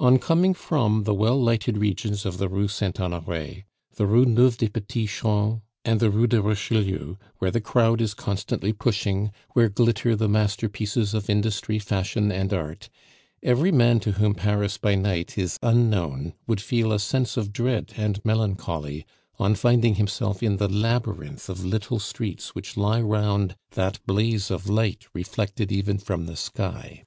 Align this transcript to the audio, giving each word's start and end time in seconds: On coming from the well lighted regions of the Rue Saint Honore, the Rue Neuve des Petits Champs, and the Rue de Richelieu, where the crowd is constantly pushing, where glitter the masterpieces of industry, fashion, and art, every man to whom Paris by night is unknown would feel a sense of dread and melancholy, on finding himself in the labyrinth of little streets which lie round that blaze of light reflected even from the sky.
On 0.00 0.18
coming 0.18 0.52
from 0.52 1.04
the 1.04 1.14
well 1.14 1.40
lighted 1.40 1.78
regions 1.78 2.26
of 2.26 2.38
the 2.38 2.48
Rue 2.48 2.66
Saint 2.66 2.98
Honore, 3.00 3.62
the 3.94 4.04
Rue 4.04 4.24
Neuve 4.26 4.56
des 4.56 4.68
Petits 4.68 5.08
Champs, 5.08 5.62
and 5.84 6.00
the 6.00 6.10
Rue 6.10 6.26
de 6.26 6.42
Richelieu, 6.42 7.14
where 7.38 7.52
the 7.52 7.60
crowd 7.60 8.00
is 8.00 8.12
constantly 8.12 8.72
pushing, 8.72 9.30
where 9.52 9.68
glitter 9.68 10.16
the 10.16 10.28
masterpieces 10.28 11.14
of 11.14 11.30
industry, 11.30 11.78
fashion, 11.78 12.32
and 12.32 12.52
art, 12.52 12.88
every 13.44 13.70
man 13.70 14.00
to 14.00 14.10
whom 14.10 14.34
Paris 14.34 14.76
by 14.76 14.96
night 14.96 15.38
is 15.38 15.56
unknown 15.62 16.32
would 16.48 16.60
feel 16.60 16.90
a 16.92 16.98
sense 16.98 17.36
of 17.36 17.52
dread 17.52 17.92
and 17.96 18.20
melancholy, 18.24 19.06
on 19.38 19.54
finding 19.54 19.94
himself 19.94 20.42
in 20.42 20.56
the 20.56 20.66
labyrinth 20.68 21.48
of 21.48 21.64
little 21.64 22.00
streets 22.00 22.56
which 22.56 22.76
lie 22.76 23.00
round 23.00 23.54
that 23.70 24.04
blaze 24.04 24.50
of 24.50 24.68
light 24.68 25.06
reflected 25.14 25.70
even 25.70 25.96
from 25.96 26.26
the 26.26 26.34
sky. 26.36 27.04